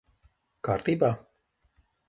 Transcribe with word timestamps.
Kārtībā? 0.69 1.13